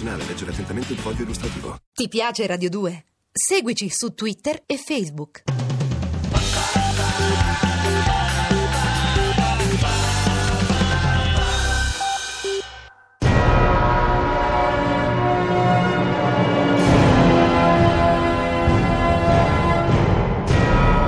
medicinale. 0.00 0.24
Leggere 0.24 0.50
attentamente 0.50 0.92
il 0.92 0.98
foglio 0.98 1.22
illustrativo. 1.22 1.78
Ti 1.92 2.08
piace 2.08 2.46
Radio 2.46 2.70
2? 2.70 3.04
Seguici 3.32 3.88
su 3.90 4.14
Twitter 4.14 4.62
e 4.66 4.76
Facebook. 4.76 5.42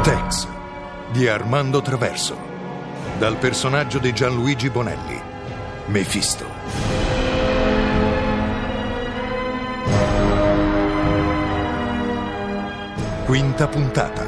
Tex 0.03 0.47
di 1.13 1.29
Armando 1.29 1.81
Traverso. 1.81 2.51
Dal 3.19 3.37
personaggio 3.37 3.99
di 3.99 4.13
Gianluigi 4.13 4.69
Bonelli. 4.71 5.21
Mefisto. 5.87 6.92
Quinta 13.33 13.67
puntata. 13.67 14.27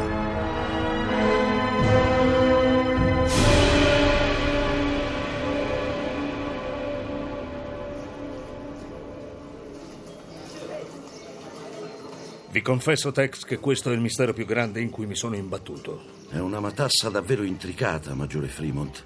Vi 12.49 12.63
confesso, 12.63 13.13
Tex, 13.13 13.45
che 13.45 13.59
questo 13.59 13.91
è 13.91 13.93
il 13.93 14.01
mistero 14.01 14.33
più 14.33 14.47
grande 14.47 14.81
in 14.81 14.89
cui 14.89 15.05
mi 15.05 15.15
sono 15.15 15.37
imbattuto. 15.37 16.03
È 16.31 16.39
una 16.39 16.61
matassa 16.61 17.11
davvero 17.11 17.43
intricata, 17.43 18.15
Maggiore 18.15 18.49
Fremont. 18.49 19.05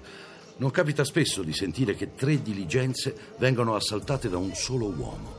Non 0.59 0.71
capita 0.71 1.03
spesso 1.03 1.43
di 1.43 1.51
sentire 1.51 1.95
che 1.95 2.13
tre 2.15 2.41
diligenze 2.41 3.33
vengono 3.37 3.75
assaltate 3.75 4.29
da 4.29 4.37
un 4.37 4.55
solo 4.55 4.85
uomo, 4.85 5.35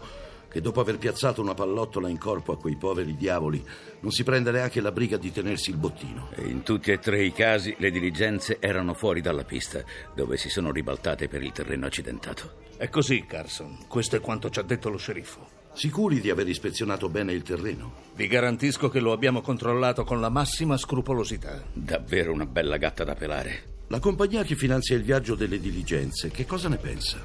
che 0.50 0.60
dopo 0.60 0.80
aver 0.80 0.98
piazzato 0.98 1.40
una 1.40 1.54
pallottola 1.54 2.08
in 2.08 2.18
corpo 2.18 2.52
a 2.52 2.58
quei 2.58 2.76
poveri 2.76 3.16
diavoli 3.16 3.64
non 4.00 4.10
si 4.10 4.24
prende 4.24 4.50
neanche 4.50 4.80
la 4.80 4.90
briga 4.92 5.16
di 5.16 5.30
tenersi 5.30 5.70
il 5.70 5.76
bottino. 5.76 6.30
E 6.34 6.42
in 6.42 6.62
tutti 6.62 6.90
e 6.90 6.98
tre 6.98 7.22
i 7.22 7.32
casi 7.32 7.74
le 7.78 7.90
diligenze 7.90 8.58
erano 8.60 8.94
fuori 8.94 9.20
dalla 9.20 9.44
pista, 9.44 9.82
dove 10.14 10.36
si 10.36 10.48
sono 10.48 10.72
ribaltate 10.72 11.28
per 11.28 11.42
il 11.42 11.52
terreno 11.52 11.86
accidentato. 11.86 12.68
È 12.76 12.88
così, 12.88 13.24
Carson. 13.26 13.86
Questo 13.86 14.16
è 14.16 14.20
quanto 14.20 14.50
ci 14.50 14.58
ha 14.58 14.62
detto 14.62 14.88
lo 14.88 14.96
sceriffo. 14.96 15.58
Sicuri 15.72 16.20
di 16.20 16.30
aver 16.30 16.48
ispezionato 16.48 17.08
bene 17.08 17.32
il 17.32 17.42
terreno? 17.42 17.92
Vi 18.16 18.26
garantisco 18.26 18.88
che 18.88 18.98
lo 18.98 19.12
abbiamo 19.12 19.40
controllato 19.40 20.02
con 20.02 20.20
la 20.20 20.30
massima 20.30 20.76
scrupolosità. 20.76 21.62
Davvero 21.72 22.32
una 22.32 22.46
bella 22.46 22.76
gatta 22.76 23.04
da 23.04 23.14
pelare. 23.14 23.78
La 23.86 24.00
compagnia 24.00 24.42
che 24.42 24.56
finanzia 24.56 24.96
il 24.96 25.02
viaggio 25.02 25.34
delle 25.34 25.60
diligenze, 25.60 26.30
che 26.30 26.44
cosa 26.44 26.68
ne 26.68 26.76
pensa? 26.76 27.18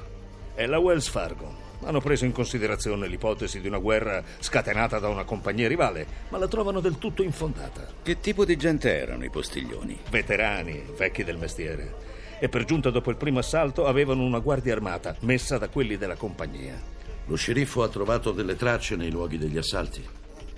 È 0.54 0.64
la 0.66 0.78
Wells 0.78 1.08
Fargo. 1.08 1.65
Hanno 1.84 2.00
preso 2.00 2.24
in 2.24 2.32
considerazione 2.32 3.06
l'ipotesi 3.06 3.60
di 3.60 3.68
una 3.68 3.78
guerra 3.78 4.22
scatenata 4.38 4.98
da 4.98 5.08
una 5.08 5.24
compagnia 5.24 5.68
rivale, 5.68 6.06
ma 6.30 6.38
la 6.38 6.48
trovano 6.48 6.80
del 6.80 6.98
tutto 6.98 7.22
infondata. 7.22 7.86
Che 8.02 8.20
tipo 8.20 8.44
di 8.44 8.56
gente 8.56 8.92
erano 8.92 9.24
i 9.24 9.30
postiglioni? 9.30 9.98
Veterani, 10.10 10.82
vecchi 10.96 11.24
del 11.24 11.36
mestiere. 11.36 11.94
E 12.38 12.48
per 12.48 12.64
giunta 12.64 12.90
dopo 12.90 13.10
il 13.10 13.16
primo 13.16 13.38
assalto 13.38 13.86
avevano 13.86 14.22
una 14.22 14.40
guardia 14.40 14.74
armata, 14.74 15.16
messa 15.20 15.58
da 15.58 15.68
quelli 15.68 15.96
della 15.96 16.16
compagnia. 16.16 16.80
Lo 17.26 17.36
sceriffo 17.36 17.82
ha 17.82 17.88
trovato 17.88 18.32
delle 18.32 18.56
tracce 18.56 18.96
nei 18.96 19.10
luoghi 19.10 19.38
degli 19.38 19.58
assalti? 19.58 20.04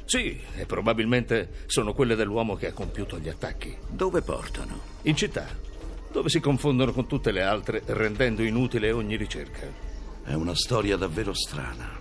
Sì, 0.05 0.41
e 0.57 0.65
probabilmente 0.65 1.65
sono 1.67 1.93
quelle 1.93 2.15
dell'uomo 2.15 2.57
che 2.57 2.69
ha 2.69 2.73
compiuto 2.73 3.19
gli 3.19 3.29
attacchi. 3.29 3.77
Dove 3.89 4.23
portano? 4.23 4.81
In 5.03 5.15
città, 5.15 5.47
dove 6.11 6.31
si 6.31 6.41
confondono 6.41 6.93
con 6.93 7.07
tutte 7.07 7.31
le 7.31 7.43
altre, 7.43 7.83
rendendo 7.87 8.43
inutile 8.43 8.91
ogni 8.91 9.17
ricerca. 9.17 9.67
È 10.29 10.35
una 10.35 10.55
storia 10.55 10.99
davvero 10.99 11.33
strana. 11.33 11.99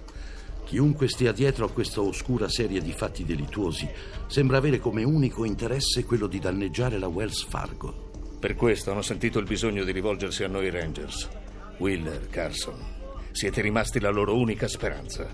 Chiunque 0.66 1.08
stia 1.08 1.32
dietro 1.32 1.64
a 1.64 1.72
questa 1.72 2.02
oscura 2.02 2.50
serie 2.50 2.82
di 2.82 2.92
fatti 2.92 3.24
delittuosi 3.24 3.88
sembra 4.28 4.58
avere 4.58 4.80
come 4.80 5.06
unico 5.06 5.46
interesse 5.46 6.04
quello 6.04 6.28
di 6.28 6.38
danneggiare 6.38 7.00
la 7.00 7.08
Wells 7.08 7.46
Fargo. 7.46 8.10
Per 8.38 8.56
questo 8.56 8.92
hanno 8.92 9.02
sentito 9.02 9.40
il 9.40 9.46
bisogno 9.46 9.86
di 9.86 9.94
rivolgersi 9.94 10.44
a 10.44 10.50
noi 10.50 10.70
Rangers. 10.70 11.30
Wheeler, 11.78 12.28
Carson. 12.28 12.78
Siete 13.32 13.62
rimasti 13.62 14.02
la 14.02 14.10
loro 14.10 14.36
unica 14.36 14.68
speranza. 14.68 15.26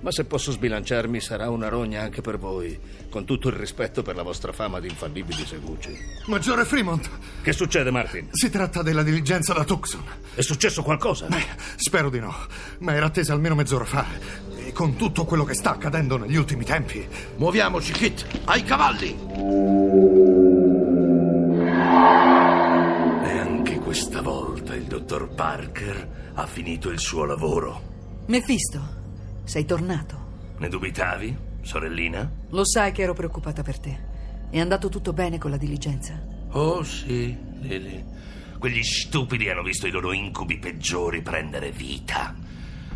Ma 0.00 0.10
se 0.10 0.24
posso 0.24 0.52
sbilanciarmi 0.52 1.20
sarà 1.20 1.50
una 1.50 1.68
rogna 1.68 2.02
anche 2.02 2.20
per 2.20 2.38
voi, 2.38 2.78
con 3.08 3.24
tutto 3.24 3.48
il 3.48 3.54
rispetto 3.54 4.02
per 4.02 4.14
la 4.14 4.22
vostra 4.22 4.52
fama 4.52 4.78
di 4.80 4.88
infallibili 4.88 5.44
segugi. 5.44 5.96
Maggiore 6.26 6.64
Fremont! 6.64 7.08
Che 7.42 7.52
succede, 7.52 7.90
Martin? 7.90 8.28
Si 8.32 8.50
tratta 8.50 8.82
della 8.82 9.02
diligenza 9.02 9.52
da 9.52 9.64
Tucson. 9.64 10.04
È 10.34 10.42
successo 10.42 10.82
qualcosa? 10.82 11.26
Beh, 11.26 11.44
spero 11.76 12.10
di 12.10 12.20
no, 12.20 12.34
ma 12.78 12.94
era 12.94 13.06
attesa 13.06 13.32
almeno 13.32 13.54
mezz'ora 13.54 13.84
fa. 13.84 14.04
E 14.56 14.72
con 14.72 14.96
tutto 14.96 15.24
quello 15.24 15.44
che 15.44 15.54
sta 15.54 15.70
accadendo 15.70 16.16
negli 16.16 16.36
ultimi 16.36 16.64
tempi. 16.64 17.06
Muoviamoci, 17.36 17.92
Kit! 17.92 18.26
Ai 18.44 18.62
cavalli! 18.62 19.16
E 23.24 23.38
anche 23.38 23.78
questa 23.78 24.20
volta 24.20 24.74
il 24.74 24.84
dottor 24.84 25.28
Parker 25.34 26.32
ha 26.34 26.46
finito 26.46 26.90
il 26.90 26.98
suo 26.98 27.24
lavoro. 27.24 27.94
Mefisto, 28.26 29.04
sei 29.46 29.64
tornato. 29.64 30.24
Ne 30.58 30.68
dubitavi, 30.68 31.36
sorellina? 31.62 32.28
Lo 32.50 32.66
sai 32.66 32.90
che 32.92 33.02
ero 33.02 33.14
preoccupata 33.14 33.62
per 33.62 33.78
te. 33.78 33.98
È 34.50 34.58
andato 34.58 34.88
tutto 34.88 35.12
bene 35.12 35.38
con 35.38 35.50
la 35.50 35.56
diligenza? 35.56 36.20
Oh 36.50 36.82
sì, 36.82 37.36
Lily. 37.60 38.04
Quegli 38.58 38.82
stupidi 38.82 39.48
hanno 39.48 39.62
visto 39.62 39.86
i 39.86 39.90
loro 39.90 40.12
incubi 40.12 40.58
peggiori 40.58 41.22
prendere 41.22 41.70
vita. 41.70 42.34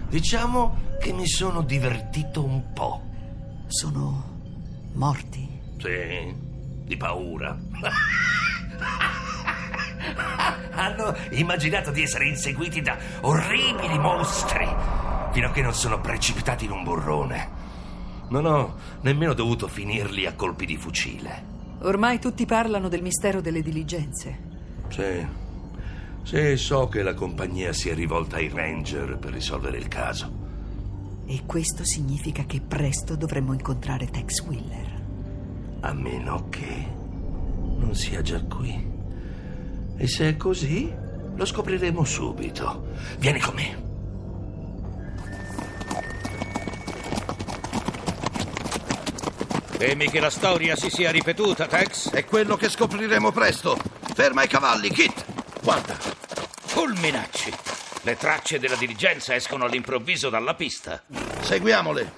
Diciamo 0.08 0.96
che 1.00 1.12
mi 1.12 1.28
sono 1.28 1.62
divertito 1.62 2.42
un 2.44 2.72
po'. 2.72 3.02
Sono 3.68 4.38
morti? 4.94 5.48
Sì, 5.78 6.34
di 6.84 6.96
paura. 6.96 7.56
Hanno 10.72 11.14
immaginato 11.30 11.90
di 11.90 12.02
essere 12.02 12.26
inseguiti 12.26 12.80
da 12.80 12.96
orribili 13.20 13.98
mostri, 13.98 14.66
fino 15.32 15.48
a 15.48 15.50
che 15.50 15.62
non 15.62 15.74
sono 15.74 16.00
precipitati 16.00 16.64
in 16.64 16.72
un 16.72 16.82
burrone. 16.82 17.58
Non 18.28 18.46
ho 18.46 18.74
nemmeno 19.02 19.32
dovuto 19.32 19.68
finirli 19.68 20.26
a 20.26 20.34
colpi 20.34 20.66
di 20.66 20.76
fucile. 20.76 21.58
Ormai 21.82 22.18
tutti 22.18 22.46
parlano 22.46 22.88
del 22.88 23.02
mistero 23.02 23.40
delle 23.40 23.62
diligenze. 23.62 24.48
Sì, 24.88 25.26
sì, 26.22 26.56
so 26.56 26.88
che 26.88 27.02
la 27.02 27.14
compagnia 27.14 27.72
si 27.72 27.88
è 27.88 27.94
rivolta 27.94 28.36
ai 28.36 28.48
Ranger 28.48 29.18
per 29.18 29.32
risolvere 29.32 29.78
il 29.78 29.88
caso. 29.88 30.38
E 31.26 31.42
questo 31.46 31.84
significa 31.84 32.44
che 32.44 32.60
presto 32.60 33.16
dovremmo 33.16 33.52
incontrare 33.52 34.06
Tex 34.06 34.40
Wheeler. 34.42 35.00
A 35.80 35.92
meno 35.92 36.48
che 36.48 36.86
non 37.78 37.94
sia 37.94 38.20
già 38.20 38.42
qui. 38.44 38.88
E 39.96 40.06
se 40.06 40.28
è 40.28 40.36
così, 40.36 40.92
lo 41.34 41.44
scopriremo 41.44 42.04
subito. 42.04 42.88
Vieni 43.18 43.40
con 43.40 43.54
me. 43.54 43.89
Temi 49.80 50.10
che 50.10 50.20
la 50.20 50.28
storia 50.28 50.76
si 50.76 50.90
sia 50.90 51.10
ripetuta, 51.10 51.66
Tex? 51.66 52.10
È 52.10 52.26
quello 52.26 52.54
che 52.54 52.68
scopriremo 52.68 53.32
presto. 53.32 53.78
Ferma 54.14 54.42
i 54.42 54.46
cavalli, 54.46 54.90
Kit! 54.90 55.24
Guarda, 55.62 55.96
Fulminacci! 56.66 57.50
Le 58.02 58.16
tracce 58.18 58.58
della 58.58 58.76
diligenza 58.76 59.34
escono 59.34 59.64
all'improvviso 59.64 60.28
dalla 60.28 60.52
pista. 60.52 61.02
seguiamole. 61.40 62.12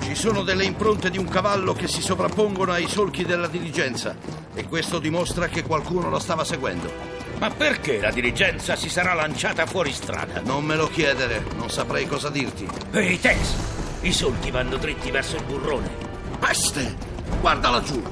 Ci 0.00 0.14
sono 0.14 0.42
delle 0.42 0.64
impronte 0.64 1.10
di 1.10 1.18
un 1.18 1.28
cavallo 1.28 1.74
che 1.74 1.86
si 1.86 2.00
sovrappongono 2.00 2.72
ai 2.72 2.88
solchi 2.88 3.26
della 3.26 3.48
diligenza 3.48 4.16
e 4.54 4.64
questo 4.64 4.98
dimostra 4.98 5.48
che 5.48 5.62
qualcuno 5.62 6.08
lo 6.08 6.18
stava 6.18 6.44
seguendo. 6.44 6.90
Ma 7.36 7.50
perché 7.50 8.00
la 8.00 8.10
diligenza 8.10 8.76
si 8.76 8.88
sarà 8.88 9.12
lanciata 9.12 9.66
fuori 9.66 9.92
strada? 9.92 10.40
Non 10.40 10.64
me 10.64 10.74
lo 10.74 10.88
chiedere, 10.88 11.44
non 11.54 11.68
saprei 11.68 12.06
cosa 12.06 12.30
dirti. 12.30 12.66
Ehi, 12.92 13.20
Tex! 13.20 13.77
I 14.08 14.12
solchi 14.14 14.50
vanno 14.50 14.78
dritti 14.78 15.10
verso 15.10 15.36
il 15.36 15.44
burrone. 15.44 15.90
Peste! 16.38 16.96
Guarda 17.40 17.68
laggiù! 17.68 18.02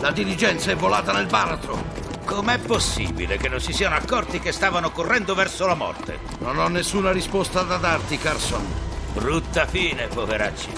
La 0.00 0.10
diligenza 0.10 0.72
è 0.72 0.74
volata 0.74 1.12
nel 1.12 1.26
baratro! 1.26 1.80
Com'è 2.24 2.58
possibile 2.58 3.36
che 3.36 3.48
non 3.48 3.60
si 3.60 3.72
siano 3.72 3.94
accorti 3.94 4.40
che 4.40 4.50
stavano 4.50 4.90
correndo 4.90 5.32
verso 5.36 5.64
la 5.68 5.76
morte? 5.76 6.18
Non 6.40 6.58
ho 6.58 6.66
nessuna 6.66 7.12
risposta 7.12 7.62
da 7.62 7.76
darti, 7.76 8.18
Carson. 8.18 8.66
Brutta 9.12 9.64
fine, 9.66 10.08
poveracci. 10.08 10.72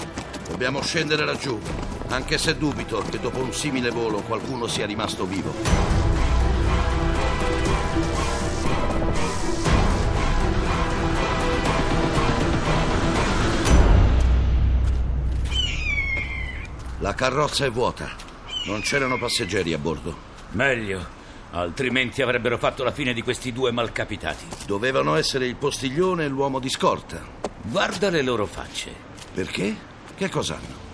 Dobbiamo 0.47 0.83
scendere 0.83 1.25
laggiù, 1.25 1.59
anche 2.09 2.37
se 2.37 2.55
dubito 2.55 3.03
che 3.09 3.19
dopo 3.19 3.39
un 3.39 3.53
simile 3.53 3.89
volo 3.89 4.21
qualcuno 4.21 4.67
sia 4.67 4.85
rimasto 4.85 5.25
vivo. 5.25 6.06
La 16.99 17.13
carrozza 17.13 17.63
è 17.63 17.69
vuota. 17.69 18.09
Non 18.65 18.81
c'erano 18.81 19.19
passeggeri 19.19 19.71
a 19.71 19.77
bordo. 19.77 20.17
Meglio. 20.51 21.15
Altrimenti 21.51 22.23
avrebbero 22.23 22.57
fatto 22.57 22.83
la 22.83 22.91
fine 22.91 23.13
di 23.13 23.21
questi 23.21 23.53
due 23.53 23.71
malcapitati. 23.71 24.45
Dovevano 24.65 25.15
essere 25.15 25.45
il 25.45 25.55
postiglione 25.55 26.25
e 26.25 26.27
l'uomo 26.27 26.57
di 26.57 26.69
scorta. 26.69 27.23
Guarda 27.61 28.09
le 28.09 28.23
loro 28.23 28.47
facce. 28.47 28.91
Perché? 29.31 29.75
Che 30.15 30.29
cosa 30.29 30.55
hanno? 30.55 30.85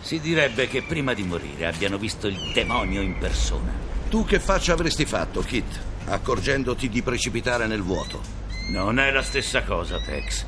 Si 0.00 0.20
direbbe 0.20 0.68
che 0.68 0.82
prima 0.82 1.14
di 1.14 1.22
morire 1.22 1.66
abbiano 1.66 1.96
visto 1.96 2.26
il 2.26 2.52
demonio 2.52 3.00
in 3.00 3.16
persona. 3.16 3.72
Tu 4.10 4.26
che 4.26 4.38
faccia 4.38 4.74
avresti 4.74 5.06
fatto, 5.06 5.40
Kit, 5.40 5.80
accorgendoti 6.04 6.90
di 6.90 7.00
precipitare 7.00 7.66
nel 7.66 7.82
vuoto? 7.82 8.20
Non 8.68 8.98
è 8.98 9.10
la 9.10 9.22
stessa 9.22 9.62
cosa, 9.62 9.98
Tex. 10.00 10.44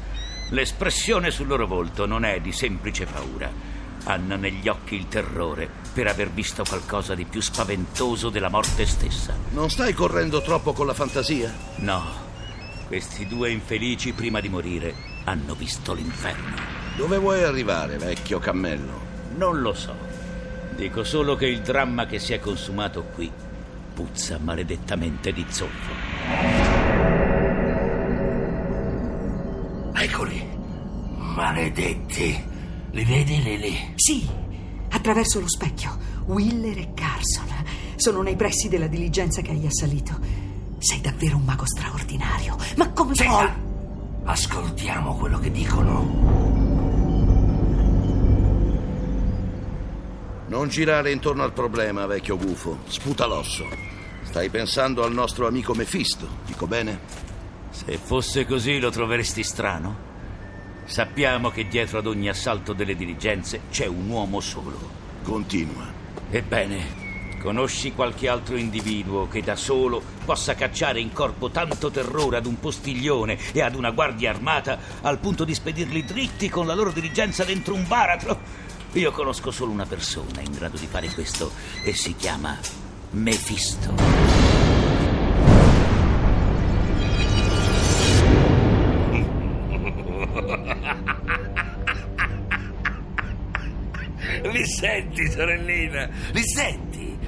L'espressione 0.51 1.31
sul 1.31 1.47
loro 1.47 1.67
volto 1.67 2.05
non 2.05 2.25
è 2.25 2.41
di 2.41 2.53
semplice 2.53 3.07
paura. 3.07 3.78
Hanno 4.09 4.37
negli 4.37 4.67
occhi 4.69 4.95
il 4.95 5.07
terrore 5.07 5.69
per 5.93 6.07
aver 6.07 6.31
visto 6.31 6.65
qualcosa 6.67 7.15
di 7.15 7.27
più 7.27 7.43
spaventoso 7.43 8.31
della 8.31 8.49
morte 8.49 8.87
stessa. 8.87 9.37
Non 9.51 9.69
stai 9.69 9.93
correndo 9.93 10.41
troppo 10.41 10.73
con 10.73 10.87
la 10.87 10.95
fantasia? 10.95 11.55
No, 11.77 12.03
questi 12.87 13.27
due 13.27 13.51
infelici 13.51 14.15
prima 14.15 14.41
di 14.41 14.49
morire 14.49 14.95
hanno 15.25 15.55
visto 15.55 15.93
l'inferno. 15.93 16.57
Dove 16.97 17.19
vuoi 17.19 17.43
arrivare, 17.43 17.99
vecchio 17.99 18.39
cammello? 18.39 18.99
Non 19.37 19.61
lo 19.61 19.75
so. 19.75 19.95
Dico 20.75 21.05
solo 21.05 21.37
che 21.37 21.47
il 21.47 21.61
dramma 21.61 22.07
che 22.07 22.19
si 22.19 22.33
è 22.33 22.41
consumato 22.41 23.03
qui 23.15 23.31
puzza 23.93 24.39
maledettamente 24.39 25.35
di 25.35 25.45
zolfo. 25.49 25.93
Eccoli. 29.93 30.49
Maledetti. 31.17 32.48
Li 32.91 33.05
vedi, 33.05 33.43
Lily? 33.43 33.93
Sì, 33.97 34.27
attraverso 34.91 35.41
lo 35.41 35.49
specchio. 35.49 35.97
Willer 36.27 36.79
e 36.79 36.95
Carson 36.95 37.47
sono 37.97 38.23
nei 38.23 38.37
pressi 38.37 38.69
della 38.69 38.87
diligenza 38.87 39.43
che 39.43 39.51
hai 39.51 39.67
assalito. 39.67 40.19
Sei 40.79 41.01
davvero 41.01 41.37
un 41.37 41.45
mago 41.45 41.67
straordinario. 41.67 42.57
Ma 42.77 42.91
come 42.93 43.15
Zeta! 43.15 43.31
puoi? 43.31 43.49
Ascoltiamo 44.25 45.17
quello 45.17 45.39
che 45.39 45.51
dicono. 45.51 46.47
Non 50.47 50.69
girare 50.69 51.13
intorno 51.13 51.43
al 51.43 51.53
problema, 51.53 52.07
vecchio 52.07 52.39
gufo. 52.39 52.79
Sputa 52.87 53.27
l'osso. 53.27 53.67
Stai 54.23 54.49
pensando 54.49 55.05
al 55.05 55.13
nostro 55.13 55.47
amico 55.47 55.75
Mefisto, 55.75 56.27
dico 56.47 56.67
bene? 56.67 57.27
Se 57.71 57.99
fosse 57.99 58.47
così 58.47 58.79
lo 58.79 58.91
troveresti 58.91 59.43
strano? 59.43 60.08
Sappiamo 60.89 61.51
che 61.51 61.69
dietro 61.69 61.99
ad 61.99 62.07
ogni 62.07 62.31
assalto 62.31 62.73
delle 62.73 62.97
diligenze 62.97 63.61
c'è 63.71 63.85
un 63.85 64.09
uomo 64.09 64.41
solo. 64.41 64.79
Continua. 65.23 65.85
Ebbene, 66.31 67.37
conosci 67.43 67.93
qualche 67.93 68.27
altro 68.27 68.57
individuo 68.57 69.29
che 69.29 69.43
da 69.43 69.55
solo 69.55 70.03
possa 70.25 70.55
cacciare 70.55 70.99
in 70.99 71.13
corpo 71.13 71.51
tanto 71.51 71.91
terrore 71.91 72.39
ad 72.39 72.47
un 72.47 72.59
postiglione 72.59 73.37
e 73.53 73.61
ad 73.61 73.75
una 73.75 73.91
guardia 73.91 74.31
armata 74.31 74.79
al 75.03 75.19
punto 75.19 75.45
di 75.45 75.53
spedirli 75.53 76.05
dritti 76.05 76.49
con 76.49 76.67
la 76.67 76.75
loro 76.75 76.91
diligenza 76.91 77.45
dentro 77.45 77.75
un 77.75 77.87
baratro? 77.87 78.41
Io 78.93 79.11
conosco 79.11 79.51
solo 79.51 79.71
una 79.71 79.85
persona 79.85 80.41
in 80.41 80.53
grado 80.53 80.79
di 80.79 80.87
fare 80.87 81.11
questo 81.11 81.53
e 81.85 81.93
si 81.93 82.17
chiama 82.17 82.59
Mefisto. 83.11 84.38
Senti, 94.79 95.29
sorellina? 95.29 96.09
Li 96.33 96.43
senti? 96.45 97.19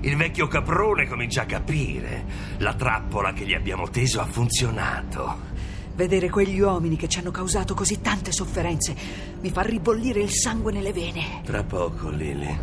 Il 0.00 0.16
vecchio 0.16 0.46
caprone 0.46 1.06
comincia 1.06 1.42
a 1.42 1.46
capire. 1.46 2.24
La 2.58 2.74
trappola 2.74 3.32
che 3.32 3.46
gli 3.46 3.54
abbiamo 3.54 3.88
teso 3.88 4.20
ha 4.20 4.26
funzionato. 4.26 5.56
Vedere 5.94 6.28
quegli 6.28 6.60
uomini 6.60 6.96
che 6.96 7.08
ci 7.08 7.18
hanno 7.18 7.30
causato 7.30 7.74
così 7.74 8.00
tante 8.02 8.30
sofferenze 8.30 8.94
mi 9.40 9.50
fa 9.50 9.62
ribollire 9.62 10.20
il 10.20 10.30
sangue 10.30 10.70
nelle 10.70 10.92
vene. 10.92 11.40
Tra 11.44 11.64
poco, 11.64 12.10
Lily, 12.10 12.56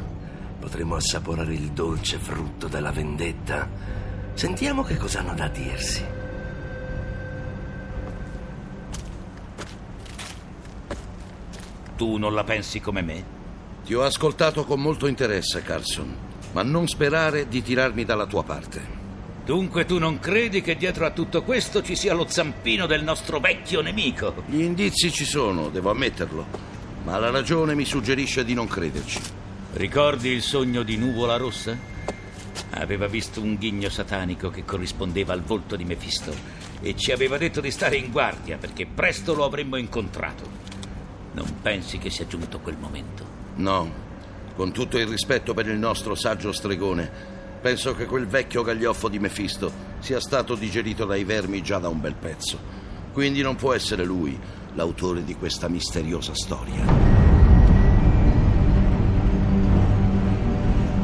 potremo 0.60 0.96
assaporare 0.96 1.54
il 1.54 1.72
dolce 1.72 2.18
frutto 2.20 2.68
della 2.68 2.92
vendetta. 2.92 3.68
Sentiamo 4.36 4.84
che 4.84 4.96
cosa 4.96 5.20
hanno 5.20 5.34
da 5.34 5.48
dirsi. 5.48 6.06
Tu 11.98 12.18
non 12.18 12.34
la 12.34 12.44
pensi 12.44 12.80
come 12.80 13.02
me? 13.02 13.36
Ti 13.86 13.94
ho 13.94 14.02
ascoltato 14.02 14.66
con 14.66 14.82
molto 14.82 15.06
interesse, 15.06 15.62
Carson, 15.62 16.12
ma 16.54 16.64
non 16.64 16.88
sperare 16.88 17.48
di 17.48 17.62
tirarmi 17.62 18.04
dalla 18.04 18.26
tua 18.26 18.44
parte. 18.44 18.82
Dunque 19.46 19.86
tu 19.86 20.00
non 20.00 20.20
credi 20.20 20.62
che 20.62 20.76
dietro 20.76 21.06
a 21.06 21.12
tutto 21.12 21.44
questo 21.44 21.84
ci 21.84 21.96
sia 21.96 22.16
lo 22.16 22.26
zampino 22.28 22.88
del 22.88 23.04
nostro 23.04 23.40
vecchio 23.40 23.82
nemico? 23.82 24.42
Gli 24.48 24.62
indizi 24.62 25.12
ci 25.12 25.24
sono, 25.24 25.70
devo 25.70 25.92
ammetterlo, 25.92 26.48
ma 27.04 27.20
la 27.20 27.30
ragione 27.30 27.76
mi 27.76 27.86
suggerisce 27.86 28.44
di 28.44 28.56
non 28.56 28.68
crederci. 28.68 29.22
Ricordi 29.74 30.30
il 30.30 30.42
sogno 30.42 30.82
di 30.82 30.98
Nuvola 30.98 31.38
Rossa? 31.38 31.78
Aveva 32.72 33.06
visto 33.06 33.40
un 33.40 33.56
ghigno 33.56 33.90
satanico 33.90 34.50
che 34.50 34.66
corrispondeva 34.66 35.34
al 35.34 35.44
volto 35.44 35.76
di 35.76 35.86
Mefisto 35.86 36.34
e 36.82 36.96
ci 36.96 37.12
aveva 37.12 37.38
detto 37.38 37.62
di 37.62 37.70
stare 37.70 37.98
in 37.98 38.10
guardia 38.10 38.58
perché 38.58 38.88
presto 38.88 39.36
lo 39.36 39.44
avremmo 39.44 39.76
incontrato. 39.76 40.75
Non 41.36 41.62
pensi 41.62 41.98
che 41.98 42.10
sia 42.10 42.26
giunto 42.28 42.60
quel 42.60 42.78
momento? 42.80 43.26
No, 43.56 43.92
con 44.56 44.72
tutto 44.72 44.98
il 44.98 45.06
rispetto 45.06 45.54
per 45.54 45.68
il 45.68 45.78
nostro 45.78 46.16
saggio 46.16 46.54
stregone, 46.54 47.12
penso 47.60 47.94
che 47.94 48.06
quel 48.06 48.26
vecchio 48.26 48.64
gaglioffo 48.64 49.10
di 49.10 49.20
Mefisto 49.20 49.70
sia 50.00 50.22
stato 50.22 50.56
digerito 50.56 51.04
dai 51.04 51.26
vermi 51.26 51.62
già 51.62 51.78
da 51.78 51.90
un 51.90 52.00
bel 52.00 52.16
pezzo. 52.16 52.58
Quindi 53.12 53.42
non 53.42 53.58
può 53.58 53.74
essere 53.74 54.06
lui 54.06 54.40
l'autore 54.76 55.26
di 55.26 55.36
questa 55.36 55.68
misteriosa 55.68 56.34
storia. 56.34 56.86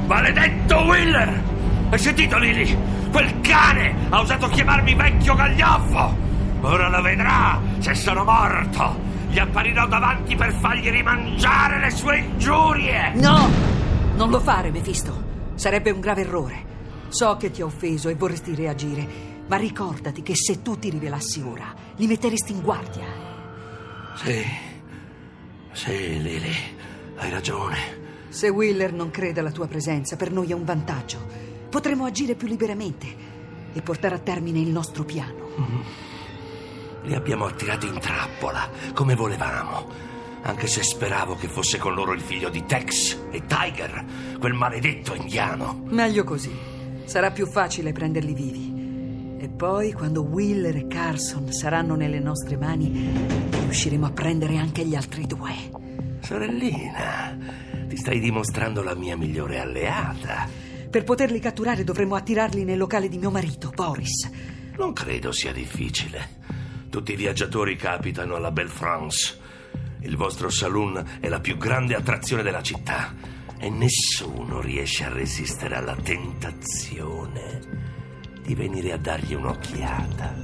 Maledetto 0.05 0.77
Willer! 0.83 1.43
Hai 1.89 1.99
sentito, 1.99 2.37
Lily? 2.37 2.77
Quel 3.11 3.41
cane 3.41 3.93
ha 4.07 4.21
osato 4.21 4.47
chiamarmi 4.47 4.95
vecchio 4.95 5.35
gaglioffo! 5.35 6.15
Ora 6.61 6.87
lo 6.87 7.01
vedrà 7.01 7.59
se 7.79 7.93
sono 7.95 8.23
morto! 8.23 9.10
Gli 9.31 9.39
apparirò 9.39 9.87
davanti 9.87 10.35
per 10.35 10.51
fargli 10.51 10.89
rimangiare 10.89 11.79
le 11.79 11.89
sue 11.89 12.17
ingiurie! 12.17 13.13
No! 13.13 13.49
Non 14.15 14.29
lo 14.29 14.41
fare, 14.41 14.71
Mefisto. 14.71 15.23
Sarebbe 15.55 15.89
un 15.89 16.01
grave 16.01 16.21
errore. 16.21 16.65
So 17.07 17.37
che 17.37 17.49
ti 17.49 17.61
ho 17.61 17.67
offeso 17.67 18.09
e 18.09 18.15
vorresti 18.15 18.53
reagire, 18.53 19.07
ma 19.47 19.55
ricordati 19.55 20.21
che 20.21 20.35
se 20.35 20.61
tu 20.61 20.77
ti 20.77 20.89
rivelassi 20.89 21.41
ora, 21.41 21.73
li 21.95 22.07
metteresti 22.07 22.51
in 22.51 22.61
guardia. 22.61 23.05
Sì, 24.15 24.43
sì, 25.71 26.21
Lily, 26.21 26.55
hai 27.15 27.29
ragione. 27.29 27.77
Se 28.27 28.49
Willer 28.49 28.91
non 28.91 29.11
crede 29.11 29.39
alla 29.39 29.51
tua 29.51 29.67
presenza, 29.67 30.17
per 30.17 30.29
noi 30.29 30.49
è 30.51 30.53
un 30.53 30.65
vantaggio. 30.65 31.19
Potremo 31.69 32.03
agire 32.03 32.35
più 32.35 32.49
liberamente 32.49 33.07
e 33.71 33.81
portare 33.81 34.15
a 34.15 34.19
termine 34.19 34.59
il 34.59 34.71
nostro 34.71 35.05
piano. 35.05 35.47
Li 37.03 37.15
abbiamo 37.15 37.45
attirati 37.45 37.87
in 37.87 37.99
trappola, 37.99 38.69
come 38.93 39.15
volevamo. 39.15 40.09
Anche 40.43 40.67
se 40.67 40.83
speravo 40.83 41.35
che 41.35 41.47
fosse 41.47 41.77
con 41.77 41.93
loro 41.93 42.13
il 42.13 42.21
figlio 42.21 42.49
di 42.49 42.65
Tex 42.65 43.17
e 43.31 43.43
Tiger, 43.45 44.05
quel 44.39 44.53
maledetto 44.53 45.13
indiano. 45.13 45.83
Meglio 45.85 46.23
così. 46.23 46.51
Sarà 47.05 47.31
più 47.31 47.47
facile 47.47 47.91
prenderli 47.91 48.33
vivi. 48.33 49.37
E 49.39 49.49
poi, 49.49 49.93
quando 49.93 50.21
Willer 50.21 50.75
e 50.75 50.87
Carson 50.87 51.51
saranno 51.51 51.95
nelle 51.95 52.19
nostre 52.19 52.57
mani, 52.57 53.09
riusciremo 53.49 54.05
a 54.05 54.11
prendere 54.11 54.57
anche 54.57 54.85
gli 54.85 54.95
altri 54.95 55.25
due. 55.25 55.53
Sorellina, 56.21 57.37
ti 57.87 57.97
stai 57.97 58.19
dimostrando 58.19 58.83
la 58.83 58.95
mia 58.95 59.17
migliore 59.17 59.59
alleata. 59.59 60.47
Per 60.89 61.03
poterli 61.03 61.39
catturare 61.39 61.83
dovremo 61.83 62.15
attirarli 62.15 62.63
nel 62.63 62.77
locale 62.77 63.09
di 63.09 63.17
mio 63.17 63.31
marito, 63.31 63.71
Boris. 63.73 64.29
Non 64.77 64.93
credo 64.93 65.31
sia 65.31 65.51
difficile. 65.51 66.39
Tutti 66.91 67.13
i 67.13 67.15
viaggiatori 67.15 67.77
capitano 67.77 68.35
alla 68.35 68.51
Belle 68.51 68.67
France. 68.67 69.39
Il 70.01 70.17
vostro 70.17 70.49
saloon 70.49 71.19
è 71.21 71.29
la 71.29 71.39
più 71.39 71.55
grande 71.55 71.95
attrazione 71.95 72.43
della 72.43 72.61
città 72.61 73.15
e 73.57 73.69
nessuno 73.69 74.59
riesce 74.59 75.05
a 75.05 75.09
resistere 75.09 75.75
alla 75.75 75.95
tentazione 75.95 77.61
di 78.43 78.53
venire 78.55 78.91
a 78.91 78.97
dargli 78.97 79.33
un'occhiata. 79.33 80.35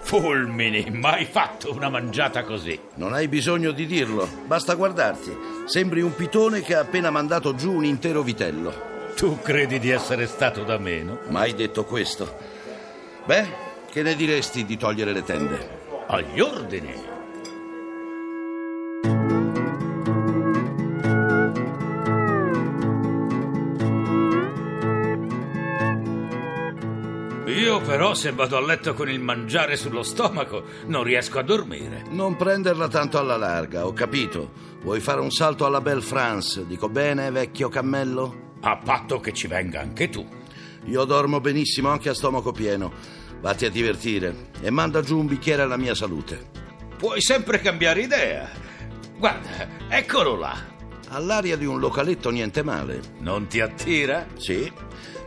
Fulmini, 0.00 0.90
mai 0.90 1.24
fatto 1.24 1.72
una 1.72 1.88
mangiata 1.88 2.42
così. 2.42 2.76
Non 2.96 3.12
hai 3.12 3.28
bisogno 3.28 3.70
di 3.70 3.86
dirlo, 3.86 4.28
basta 4.46 4.74
guardarti. 4.74 5.32
Sembri 5.66 6.02
un 6.02 6.16
pitone 6.16 6.62
che 6.62 6.74
ha 6.74 6.80
appena 6.80 7.10
mandato 7.10 7.54
giù 7.54 7.72
un 7.72 7.84
intero 7.84 8.22
vitello. 8.22 8.93
Tu 9.16 9.38
credi 9.40 9.78
di 9.78 9.90
essere 9.90 10.26
stato 10.26 10.64
da 10.64 10.76
meno? 10.76 11.20
Mai 11.28 11.54
detto 11.54 11.84
questo. 11.84 12.36
Beh, 13.24 13.46
che 13.88 14.02
ne 14.02 14.16
diresti 14.16 14.64
di 14.64 14.76
togliere 14.76 15.12
le 15.12 15.22
tende? 15.22 15.82
Agli 16.08 16.40
ordini. 16.40 17.12
Io 27.46 27.80
però 27.82 28.14
se 28.14 28.32
vado 28.32 28.56
a 28.56 28.60
letto 28.60 28.94
con 28.94 29.08
il 29.08 29.20
mangiare 29.20 29.76
sullo 29.76 30.02
stomaco 30.02 30.64
non 30.86 31.04
riesco 31.04 31.38
a 31.38 31.42
dormire. 31.42 32.02
Non 32.10 32.36
prenderla 32.36 32.88
tanto 32.88 33.18
alla 33.18 33.36
larga, 33.36 33.86
ho 33.86 33.92
capito. 33.92 34.50
Vuoi 34.82 35.00
fare 35.00 35.20
un 35.20 35.30
salto 35.30 35.64
alla 35.64 35.80
Belle 35.80 36.02
France, 36.02 36.66
dico 36.66 36.88
bene, 36.88 37.30
vecchio 37.30 37.68
cammello? 37.68 38.43
A 38.66 38.78
patto 38.78 39.20
che 39.20 39.34
ci 39.34 39.46
venga 39.46 39.80
anche 39.80 40.08
tu. 40.08 40.26
Io 40.86 41.04
dormo 41.04 41.38
benissimo 41.38 41.90
anche 41.90 42.08
a 42.08 42.14
stomaco 42.14 42.50
pieno. 42.50 42.92
Vatti 43.42 43.66
a 43.66 43.70
divertire 43.70 44.48
e 44.62 44.70
manda 44.70 45.02
giù 45.02 45.18
un 45.18 45.26
bicchiere 45.26 45.60
alla 45.60 45.76
mia 45.76 45.94
salute. 45.94 46.46
Puoi 46.96 47.20
sempre 47.20 47.60
cambiare 47.60 48.00
idea. 48.00 48.48
Guarda, 49.18 49.68
eccolo 49.90 50.36
là. 50.36 50.73
All'aria 51.14 51.56
di 51.56 51.64
un 51.64 51.78
localetto 51.78 52.30
niente 52.30 52.64
male. 52.64 53.00
Non 53.20 53.46
ti 53.46 53.60
attira? 53.60 54.26
Sì, 54.36 54.70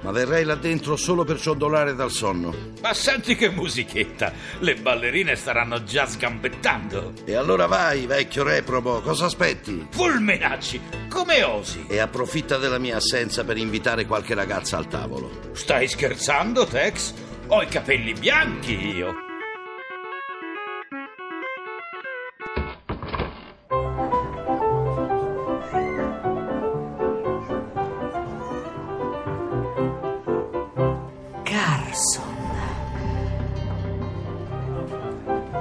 ma 0.01 0.11
verrei 0.11 0.43
là 0.43 0.55
dentro 0.55 0.97
solo 0.97 1.23
per 1.23 1.39
ciondolare 1.39 1.95
dal 1.95 2.11
sonno. 2.11 2.53
Ma 2.81 2.93
senti 2.93 3.35
che 3.37 3.49
musichetta! 3.49 4.33
Le 4.59 4.75
ballerine 4.75 5.37
staranno 5.37 5.85
già 5.85 6.05
sgambettando. 6.05 7.13
E 7.23 7.35
allora 7.35 7.67
vai, 7.67 8.05
vecchio 8.05 8.43
reprobo, 8.43 8.99
cosa 8.99 9.27
aspetti? 9.27 9.87
Fulminacci, 9.91 10.81
come 11.09 11.43
osi? 11.43 11.85
E 11.87 11.99
approfitta 11.99 12.57
della 12.57 12.79
mia 12.79 12.97
assenza 12.97 13.45
per 13.45 13.55
invitare 13.55 14.05
qualche 14.05 14.33
ragazza 14.33 14.75
al 14.75 14.87
tavolo. 14.87 15.31
Stai 15.53 15.87
scherzando, 15.87 16.65
Tex? 16.65 17.13
Ho 17.47 17.61
i 17.61 17.67
capelli 17.67 18.11
bianchi 18.11 18.73
io. 18.97 19.26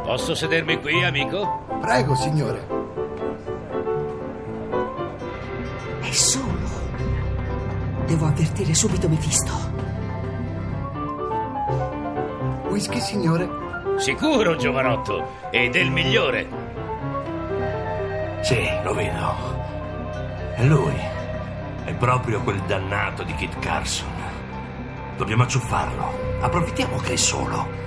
Posso 0.06 0.36
sedermi 0.36 0.80
qui, 0.80 1.02
amico? 1.02 1.64
Prego, 1.80 2.14
signore. 2.14 2.64
È 6.00 6.12
solo. 6.12 6.68
Devo 8.06 8.26
avvertire 8.26 8.72
subito 8.72 9.08
Mefisto. 9.08 9.52
Whisky, 12.68 13.00
signore? 13.00 13.48
Sicuro, 13.96 14.54
giovanotto. 14.54 15.26
E 15.50 15.70
del 15.70 15.90
migliore. 15.90 16.46
Sì, 18.42 18.64
lo 18.84 18.94
vedo. 18.94 19.34
È 20.54 20.62
lui. 20.62 20.94
È 21.84 21.92
proprio 21.94 22.42
quel 22.42 22.60
dannato 22.60 23.24
di 23.24 23.34
Kit 23.34 23.58
Carson. 23.58 24.14
Dobbiamo 25.16 25.42
acciuffarlo. 25.42 26.38
Approfittiamo 26.42 26.96
che 26.98 27.14
è 27.14 27.16
solo. 27.16 27.86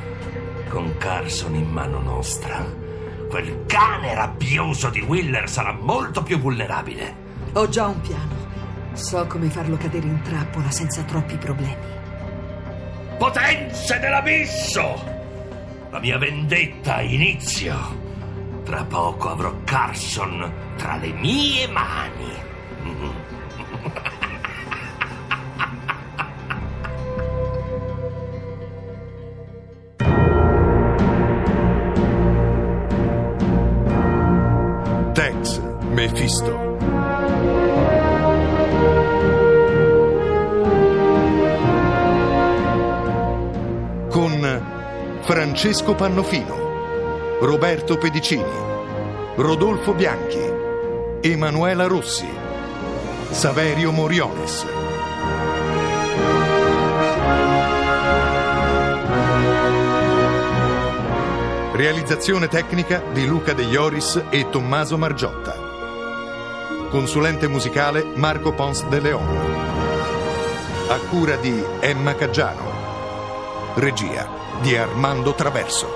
Con 0.69 0.97
Carson 0.97 1.55
in 1.55 1.67
mano 1.67 1.99
nostra, 1.99 2.63
quel 3.27 3.65
cane 3.65 4.13
rabbioso 4.13 4.89
di 4.89 5.01
Willer 5.01 5.49
sarà 5.49 5.73
molto 5.73 6.21
più 6.21 6.39
vulnerabile. 6.39 7.15
Ho 7.53 7.67
già 7.67 7.87
un 7.87 7.99
piano. 8.01 8.93
So 8.93 9.25
come 9.25 9.49
farlo 9.49 9.77
cadere 9.77 10.05
in 10.05 10.21
trappola 10.21 10.69
senza 10.69 11.01
troppi 11.01 11.37
problemi. 11.37 11.75
Potenze 13.17 13.97
dell'abisso! 13.97 15.03
La 15.89 15.99
mia 15.99 16.19
vendetta 16.19 16.97
ha 16.97 17.01
inizio. 17.01 17.75
Tra 18.63 18.83
poco 18.83 19.29
avrò 19.29 19.51
Carson 19.63 20.53
tra 20.77 20.97
le 20.97 21.11
mie 21.13 21.67
mani. 21.67 22.33
Tex, 35.99 36.11
Mephisto. 36.11 36.77
Con 44.09 44.63
Francesco 45.21 45.95
Pannofino, 45.95 47.37
Roberto 47.41 47.97
Pedicini, 47.97 48.43
Rodolfo 49.35 49.93
Bianchi, 49.93 50.39
Emanuela 51.21 51.85
Rossi, 51.85 52.27
Saverio 53.29 53.91
Moriones. 53.91 54.65
Realizzazione 61.73 62.49
tecnica 62.49 63.01
di 63.13 63.25
Luca 63.25 63.53
De 63.53 63.63
Ioris 63.63 64.21
e 64.29 64.49
Tommaso 64.49 64.97
Margiotta. 64.97 65.58
Consulente 66.89 67.47
musicale 67.47 68.03
Marco 68.15 68.51
Pons 68.51 68.83
de 68.89 68.99
Leon. 68.99 69.27
A 70.89 70.97
cura 71.07 71.35
di 71.35 71.63
Emma 71.79 72.15
Caggiano. 72.15 73.75
Regia 73.75 74.27
di 74.61 74.75
Armando 74.75 75.35
Traverso. 75.35 75.87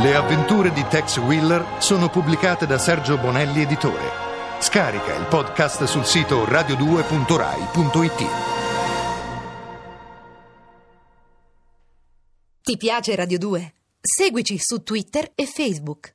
Le 0.00 0.14
avventure 0.14 0.72
di 0.72 0.86
Tex 0.88 1.16
Wheeler 1.18 1.78
sono 1.78 2.08
pubblicate 2.08 2.64
da 2.64 2.78
Sergio 2.78 3.18
Bonelli 3.18 3.62
Editore. 3.62 4.08
Scarica 4.60 5.12
il 5.12 5.26
podcast 5.26 5.82
sul 5.84 6.06
sito 6.06 6.44
radio2.rai.it. 6.44 8.26
Ti 12.62 12.76
piace 12.76 13.16
Radio 13.16 13.38
2? 13.38 13.74
Seguici 14.00 14.58
su 14.60 14.84
Twitter 14.84 15.32
e 15.34 15.44
Facebook. 15.46 16.08